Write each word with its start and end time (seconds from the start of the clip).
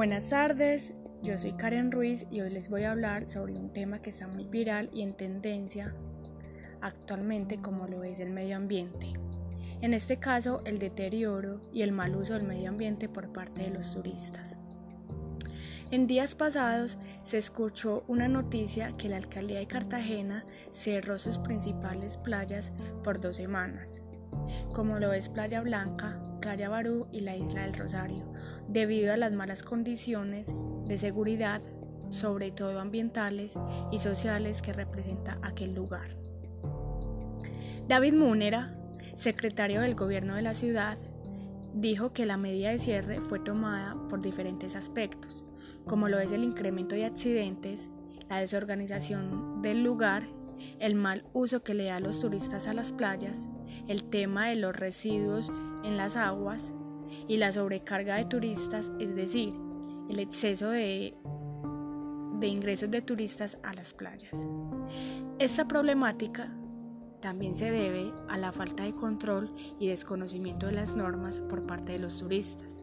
Buenas 0.00 0.30
tardes, 0.30 0.94
yo 1.22 1.36
soy 1.36 1.52
Karen 1.52 1.92
Ruiz 1.92 2.26
y 2.30 2.40
hoy 2.40 2.48
les 2.48 2.70
voy 2.70 2.84
a 2.84 2.92
hablar 2.92 3.28
sobre 3.28 3.52
un 3.52 3.70
tema 3.70 4.00
que 4.00 4.08
está 4.08 4.26
muy 4.26 4.46
viral 4.46 4.88
y 4.94 5.02
en 5.02 5.12
tendencia 5.12 5.94
actualmente 6.80 7.60
como 7.60 7.86
lo 7.86 8.02
es 8.02 8.18
el 8.18 8.30
medio 8.30 8.56
ambiente. 8.56 9.12
En 9.82 9.92
este 9.92 10.16
caso, 10.16 10.62
el 10.64 10.78
deterioro 10.78 11.60
y 11.70 11.82
el 11.82 11.92
mal 11.92 12.16
uso 12.16 12.32
del 12.32 12.44
medio 12.44 12.70
ambiente 12.70 13.10
por 13.10 13.30
parte 13.30 13.64
de 13.64 13.72
los 13.72 13.90
turistas. 13.90 14.56
En 15.90 16.06
días 16.06 16.34
pasados 16.34 16.96
se 17.22 17.36
escuchó 17.36 18.02
una 18.08 18.26
noticia 18.26 18.96
que 18.96 19.10
la 19.10 19.18
alcaldía 19.18 19.58
de 19.58 19.66
Cartagena 19.66 20.46
cerró 20.72 21.18
sus 21.18 21.36
principales 21.36 22.16
playas 22.16 22.72
por 23.04 23.20
dos 23.20 23.36
semanas, 23.36 24.00
como 24.72 24.98
lo 24.98 25.12
es 25.12 25.28
Playa 25.28 25.60
Blanca, 25.60 26.22
Playa 26.40 26.68
Barú 26.68 27.06
y 27.12 27.20
la 27.20 27.36
isla 27.36 27.62
del 27.62 27.74
Rosario, 27.74 28.32
debido 28.68 29.12
a 29.12 29.16
las 29.16 29.32
malas 29.32 29.62
condiciones 29.62 30.48
de 30.86 30.98
seguridad, 30.98 31.62
sobre 32.08 32.50
todo 32.50 32.80
ambientales 32.80 33.54
y 33.92 33.98
sociales 33.98 34.62
que 34.62 34.72
representa 34.72 35.38
aquel 35.42 35.74
lugar. 35.74 36.16
David 37.86 38.14
Múnera, 38.14 38.76
secretario 39.16 39.80
del 39.80 39.94
gobierno 39.94 40.34
de 40.34 40.42
la 40.42 40.54
ciudad, 40.54 40.98
dijo 41.74 42.12
que 42.12 42.26
la 42.26 42.36
medida 42.36 42.70
de 42.70 42.78
cierre 42.78 43.20
fue 43.20 43.38
tomada 43.40 43.96
por 44.08 44.20
diferentes 44.20 44.74
aspectos, 44.76 45.44
como 45.86 46.08
lo 46.08 46.18
es 46.18 46.32
el 46.32 46.44
incremento 46.44 46.94
de 46.94 47.04
accidentes, 47.04 47.88
la 48.28 48.38
desorganización 48.38 49.62
del 49.62 49.82
lugar, 49.82 50.28
el 50.78 50.94
mal 50.94 51.24
uso 51.32 51.62
que 51.62 51.74
le 51.74 51.84
da 51.84 51.96
a 51.96 52.00
los 52.00 52.20
turistas 52.20 52.66
a 52.66 52.74
las 52.74 52.92
playas, 52.92 53.38
el 53.88 54.04
tema 54.04 54.48
de 54.48 54.56
los 54.56 54.76
residuos 54.76 55.52
en 55.84 55.96
las 55.96 56.16
aguas 56.16 56.72
y 57.28 57.36
la 57.36 57.52
sobrecarga 57.52 58.16
de 58.16 58.24
turistas, 58.24 58.92
es 58.98 59.14
decir, 59.14 59.54
el 60.08 60.18
exceso 60.18 60.70
de, 60.70 61.14
de 62.38 62.46
ingresos 62.46 62.90
de 62.90 63.02
turistas 63.02 63.58
a 63.62 63.74
las 63.74 63.94
playas. 63.94 64.32
Esta 65.38 65.66
problemática 65.66 66.52
también 67.20 67.54
se 67.54 67.70
debe 67.70 68.12
a 68.28 68.38
la 68.38 68.52
falta 68.52 68.84
de 68.84 68.94
control 68.94 69.54
y 69.78 69.88
desconocimiento 69.88 70.66
de 70.66 70.72
las 70.72 70.96
normas 70.96 71.40
por 71.40 71.66
parte 71.66 71.92
de 71.92 71.98
los 71.98 72.18
turistas. 72.18 72.82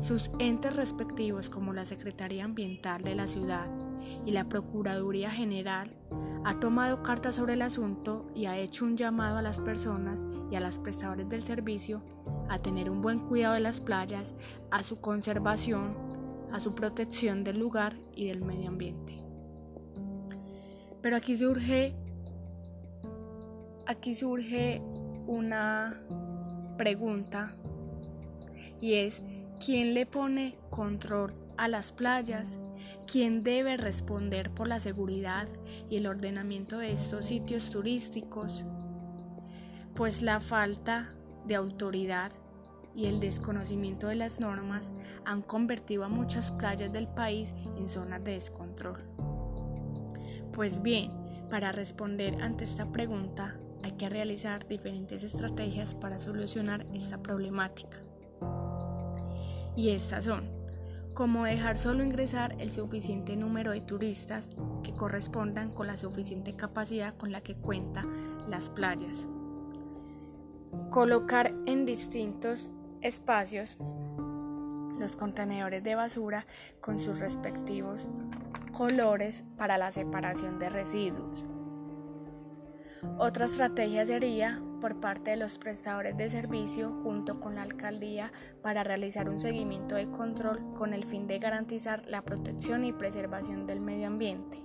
Sus 0.00 0.30
entes 0.38 0.76
respectivos 0.76 1.50
como 1.50 1.72
la 1.72 1.84
Secretaría 1.84 2.44
Ambiental 2.44 3.02
de 3.02 3.14
la 3.14 3.26
ciudad 3.26 3.68
y 4.24 4.30
la 4.30 4.48
Procuraduría 4.48 5.30
General 5.30 5.94
ha 6.44 6.58
tomado 6.58 7.02
cartas 7.02 7.36
sobre 7.36 7.54
el 7.54 7.62
asunto 7.62 8.26
y 8.34 8.46
ha 8.46 8.56
hecho 8.56 8.84
un 8.84 8.96
llamado 8.96 9.38
a 9.38 9.42
las 9.42 9.58
personas 9.58 10.26
y 10.50 10.56
a 10.56 10.60
los 10.60 10.78
prestadores 10.78 11.28
del 11.28 11.42
servicio 11.42 12.02
a 12.48 12.58
tener 12.58 12.90
un 12.90 13.02
buen 13.02 13.20
cuidado 13.20 13.54
de 13.54 13.60
las 13.60 13.80
playas, 13.80 14.34
a 14.70 14.82
su 14.82 15.00
conservación, 15.00 15.94
a 16.52 16.60
su 16.60 16.74
protección 16.74 17.44
del 17.44 17.58
lugar 17.58 17.96
y 18.14 18.26
del 18.26 18.42
medio 18.42 18.68
ambiente. 18.68 19.22
Pero 21.02 21.16
aquí 21.16 21.36
surge 21.36 21.94
aquí 23.86 24.14
surge 24.14 24.82
una 25.26 26.00
pregunta 26.78 27.54
y 28.80 28.94
es 28.94 29.22
¿quién 29.64 29.94
le 29.94 30.06
pone 30.06 30.56
control 30.70 31.34
a 31.56 31.68
las 31.68 31.92
playas? 31.92 32.58
¿Quién 33.10 33.42
debe 33.42 33.76
responder 33.76 34.50
por 34.50 34.68
la 34.68 34.80
seguridad 34.80 35.48
y 35.88 35.96
el 35.96 36.06
ordenamiento 36.06 36.78
de 36.78 36.92
estos 36.92 37.26
sitios 37.26 37.70
turísticos? 37.70 38.64
Pues 39.94 40.22
la 40.22 40.40
falta 40.40 41.12
de 41.46 41.56
autoridad 41.56 42.32
y 42.94 43.06
el 43.06 43.20
desconocimiento 43.20 44.08
de 44.08 44.16
las 44.16 44.40
normas 44.40 44.92
han 45.24 45.42
convertido 45.42 46.04
a 46.04 46.08
muchas 46.08 46.50
playas 46.52 46.92
del 46.92 47.08
país 47.08 47.54
en 47.76 47.88
zonas 47.88 48.22
de 48.24 48.32
descontrol. 48.32 49.04
Pues 50.52 50.82
bien, 50.82 51.12
para 51.50 51.72
responder 51.72 52.40
ante 52.42 52.64
esta 52.64 52.90
pregunta 52.90 53.58
hay 53.82 53.92
que 53.92 54.08
realizar 54.08 54.66
diferentes 54.68 55.22
estrategias 55.22 55.94
para 55.94 56.18
solucionar 56.18 56.86
esta 56.92 57.22
problemática. 57.22 57.96
Y 59.76 59.90
estas 59.90 60.26
son 60.26 60.59
como 61.14 61.44
dejar 61.44 61.78
solo 61.78 62.02
ingresar 62.02 62.56
el 62.58 62.72
suficiente 62.72 63.36
número 63.36 63.72
de 63.72 63.80
turistas 63.80 64.48
que 64.82 64.92
correspondan 64.92 65.70
con 65.70 65.86
la 65.86 65.96
suficiente 65.96 66.54
capacidad 66.54 67.16
con 67.16 67.32
la 67.32 67.40
que 67.40 67.54
cuenta 67.56 68.04
las 68.48 68.70
playas. 68.70 69.26
Colocar 70.90 71.54
en 71.66 71.84
distintos 71.84 72.70
espacios 73.00 73.76
los 74.98 75.16
contenedores 75.16 75.82
de 75.82 75.94
basura 75.94 76.46
con 76.80 76.98
sus 76.98 77.18
respectivos 77.18 78.06
colores 78.72 79.42
para 79.56 79.78
la 79.78 79.90
separación 79.90 80.58
de 80.58 80.68
residuos. 80.68 81.44
Otra 83.18 83.46
estrategia 83.46 84.04
sería 84.04 84.60
por 84.80 85.00
parte 85.00 85.30
de 85.30 85.36
los 85.36 85.58
prestadores 85.58 86.16
de 86.16 86.28
servicio 86.28 86.90
junto 87.02 87.40
con 87.40 87.54
la 87.54 87.62
alcaldía 87.62 88.32
para 88.62 88.84
realizar 88.84 89.28
un 89.28 89.40
seguimiento 89.40 89.94
de 89.94 90.10
control 90.10 90.74
con 90.74 90.92
el 90.92 91.04
fin 91.04 91.26
de 91.26 91.38
garantizar 91.38 92.04
la 92.06 92.22
protección 92.22 92.84
y 92.84 92.92
preservación 92.92 93.66
del 93.66 93.80
medio 93.80 94.06
ambiente. 94.06 94.62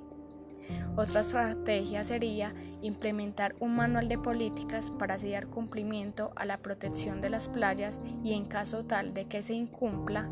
Otra 0.98 1.22
estrategia 1.22 2.04
sería 2.04 2.54
implementar 2.82 3.56
un 3.60 3.76
manual 3.76 4.10
de 4.10 4.18
políticas 4.18 4.92
para 4.92 5.16
así 5.16 5.32
dar 5.32 5.48
cumplimiento 5.48 6.32
a 6.36 6.46
la 6.46 6.58
protección 6.58 7.22
de 7.22 7.30
las 7.30 7.50
playas 7.50 8.02
y 8.24 8.34
en 8.34 8.46
caso 8.46 8.84
tal 8.84 9.14
de 9.14 9.26
que 9.26 9.44
se 9.44 9.54
incumpla, 9.54 10.28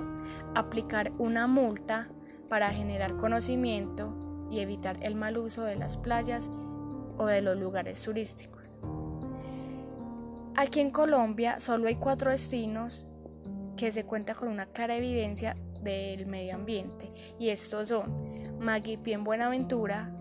aplicar 0.55 1.11
una 1.19 1.47
multa 1.47 2.09
para 2.49 2.71
generar 2.71 3.15
conocimiento 3.15 4.47
y 4.49 4.59
evitar 4.59 4.97
el 5.03 5.15
mal 5.15 5.37
uso 5.37 5.63
de 5.63 5.75
las 5.75 5.97
playas 5.97 6.49
o 7.17 7.25
de 7.25 7.41
los 7.41 7.57
lugares 7.57 8.01
turísticos. 8.01 8.63
Aquí 10.55 10.79
en 10.79 10.91
Colombia 10.91 11.59
solo 11.59 11.87
hay 11.87 11.95
cuatro 11.95 12.31
destinos 12.31 13.07
que 13.75 13.91
se 13.91 14.05
cuenta 14.05 14.35
con 14.35 14.49
una 14.49 14.67
clara 14.67 14.95
evidencia 14.95 15.55
del 15.81 16.25
medio 16.27 16.55
ambiente 16.55 17.11
y 17.39 17.49
estos 17.49 17.89
son 17.89 18.59
Maguipi 18.59 19.13
en 19.13 19.23
Buenaventura, 19.23 20.11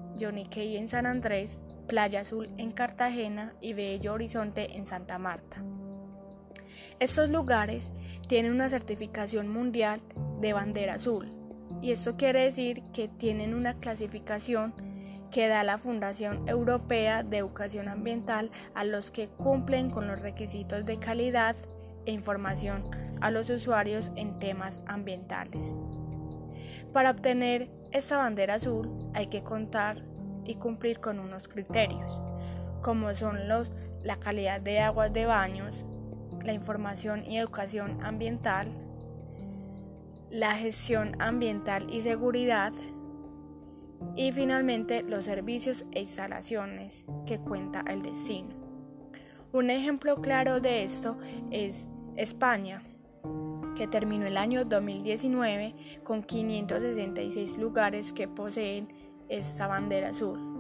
Cay 0.51 0.77
en 0.77 0.89
San 0.89 1.07
Andrés, 1.07 1.59
Playa 1.87 2.21
Azul 2.21 2.49
en 2.57 2.73
Cartagena 2.73 3.55
y 3.61 3.73
Bello 3.73 4.15
Horizonte 4.15 4.77
en 4.77 4.87
Santa 4.87 5.19
Marta. 5.19 5.63
Estos 6.99 7.31
lugares 7.31 7.91
tienen 8.29 8.53
una 8.53 8.69
certificación 8.69 9.49
mundial 9.49 10.01
de 10.41 10.53
bandera 10.53 10.95
azul 10.95 11.31
y 11.81 11.91
esto 11.91 12.17
quiere 12.17 12.45
decir 12.45 12.83
que 12.93 13.09
tienen 13.09 13.55
una 13.55 13.75
clasificación 13.75 14.73
que 15.33 15.49
da 15.49 15.65
la 15.65 15.79
Fundación 15.79 16.47
Europea 16.47 17.23
de 17.25 17.39
Educación 17.39 17.89
Ambiental 17.89 18.51
a 18.75 18.85
los 18.85 19.11
que 19.11 19.29
cumplen 19.29 19.91
con 19.91 20.07
los 20.07 20.21
requisitos 20.21 20.85
de 20.85 20.99
calidad 20.99 21.57
e 22.07 22.13
información 22.13 22.85
a 23.21 23.31
los 23.31 23.49
usuarios 23.51 24.13
en 24.15 24.39
temas 24.39 24.81
ambientales. 24.87 25.73
Para 26.93 27.11
obtener 27.11 27.71
esta 27.91 28.19
bandera 28.19 28.55
azul 28.55 29.11
hay 29.15 29.29
que 29.29 29.43
contar 29.43 30.05
y 30.45 30.57
cumplir 30.57 31.01
con 31.01 31.19
unos 31.19 31.49
criterios, 31.49 32.23
como 32.83 33.15
son 33.15 33.49
los 33.49 33.73
la 34.03 34.17
calidad 34.17 34.61
de 34.61 34.81
aguas 34.81 35.13
de 35.13 35.27
baños, 35.27 35.85
la 36.45 36.53
información 36.53 37.25
y 37.25 37.39
educación 37.39 38.03
ambiental, 38.05 38.69
la 40.31 40.57
gestión 40.57 41.21
ambiental 41.21 41.87
y 41.89 42.03
seguridad, 42.03 42.73
y 44.17 44.33
finalmente 44.33 45.03
los 45.03 45.25
servicios 45.25 45.85
e 45.93 46.01
instalaciones 46.01 47.05
que 47.27 47.39
cuenta 47.39 47.85
el 47.89 48.03
destino. 48.03 48.51
Un 49.53 49.71
ejemplo 49.71 50.17
claro 50.17 50.61
de 50.61 50.85
esto 50.85 51.19
es 51.51 51.87
España, 52.17 52.83
que 53.77 53.87
terminó 53.87 54.27
el 54.27 54.37
año 54.37 54.65
2019 54.65 55.75
con 56.05 56.23
566 56.23 57.59
lugares 57.59 58.13
que 58.13 58.29
poseen 58.29 58.89
esta 59.29 59.67
bandera 59.67 60.11
azul. 60.11 60.53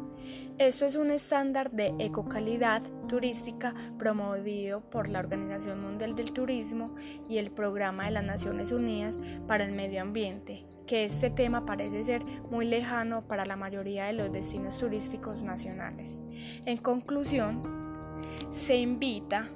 Esto 0.59 0.87
es 0.87 0.97
un 0.97 1.11
estándar 1.11 1.71
de 1.71 1.95
ecocalidad 1.99 2.83
turística 3.09 3.75
promovido 3.99 4.83
por 4.91 5.09
la 5.09 5.19
Organización 5.19 5.81
Mundial 5.81 6.15
del 6.15 6.33
Turismo 6.33 6.95
y 7.29 7.39
el 7.39 7.51
Programa 7.51 8.05
de 8.05 8.13
las 8.13 8.25
Naciones 8.25 8.71
Unidas 8.71 9.19
para 9.47 9.65
el 9.65 9.73
Medio 9.73 10.03
Ambiente, 10.03 10.67
que 10.87 11.05
este 11.05 11.31
tema 11.31 11.65
parece 11.65 12.05
ser 12.05 12.25
muy 12.25 12.67
lejano 12.67 13.27
para 13.27 13.47
la 13.47 13.57
mayoría 13.57 14.05
de 14.07 14.13
los 14.13 14.33
destinos 14.33 14.79
turísticos 14.79 15.43
nacionales. 15.43 16.19
En 16.67 16.77
conclusión, 16.79 17.63
se 18.53 18.77
invita 18.77 19.49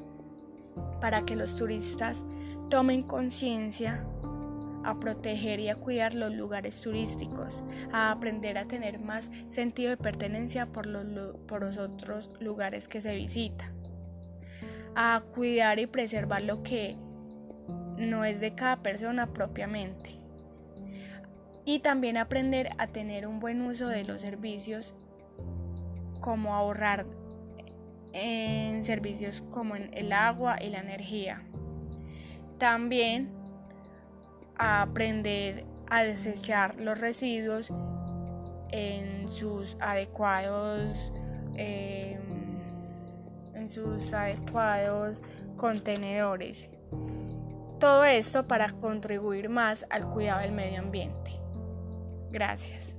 para 1.00 1.24
que 1.24 1.36
los 1.36 1.56
turistas 1.56 2.22
tomen 2.70 3.02
conciencia 3.02 4.04
a 4.84 4.98
proteger 5.00 5.58
y 5.58 5.68
a 5.68 5.76
cuidar 5.76 6.14
los 6.14 6.32
lugares 6.32 6.80
turísticos, 6.80 7.64
a 7.92 8.12
aprender 8.12 8.56
a 8.56 8.66
tener 8.66 9.00
más 9.00 9.30
sentido 9.48 9.90
de 9.90 9.96
pertenencia 9.96 10.66
por 10.66 10.86
los, 10.86 11.36
por 11.48 11.62
los 11.62 11.76
otros 11.76 12.30
lugares 12.40 12.86
que 12.86 13.00
se 13.00 13.14
visita, 13.16 13.72
a 14.94 15.22
cuidar 15.34 15.80
y 15.80 15.86
preservar 15.86 16.42
lo 16.42 16.62
que 16.62 16.96
no 17.98 18.24
es 18.24 18.40
de 18.40 18.54
cada 18.54 18.76
persona 18.76 19.32
propiamente 19.32 20.25
y 21.66 21.80
también 21.80 22.16
aprender 22.16 22.70
a 22.78 22.86
tener 22.86 23.26
un 23.26 23.40
buen 23.40 23.60
uso 23.60 23.88
de 23.88 24.04
los 24.04 24.20
servicios 24.22 24.94
como 26.20 26.54
ahorrar 26.54 27.06
en 28.12 28.84
servicios 28.84 29.42
como 29.50 29.74
en 29.74 29.92
el 29.92 30.12
agua 30.12 30.62
y 30.62 30.70
la 30.70 30.78
energía. 30.78 31.42
También 32.58 33.30
aprender 34.56 35.66
a 35.90 36.04
desechar 36.04 36.76
los 36.76 37.00
residuos 37.00 37.72
en 38.70 39.28
sus 39.28 39.76
adecuados 39.80 41.12
em, 41.56 42.20
en 43.54 43.68
sus 43.68 44.14
adecuados 44.14 45.20
contenedores. 45.56 46.70
Todo 47.80 48.04
esto 48.04 48.46
para 48.46 48.70
contribuir 48.72 49.48
más 49.48 49.84
al 49.90 50.08
cuidado 50.08 50.42
del 50.42 50.52
medio 50.52 50.78
ambiente. 50.78 51.45
Gracias. 52.36 52.94